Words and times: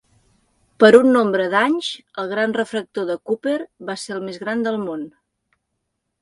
Per 0.83 0.87
un 0.99 1.09
nombre 1.15 1.43
d'anys 1.53 1.89
el 2.23 2.31
gran 2.31 2.55
refractor 2.57 3.05
de 3.11 3.19
Cooper 3.31 3.59
va 3.91 3.97
ser 4.05 4.17
el 4.17 4.25
més 4.31 4.41
gran 4.47 4.65
del 4.71 4.81
món. 4.89 5.07